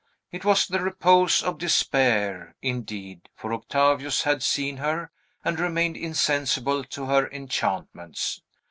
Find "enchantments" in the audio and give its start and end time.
7.31-8.41